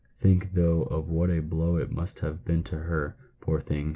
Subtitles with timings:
[0.23, 3.89] "Think, though, of what a blow it must have been to her, poor thing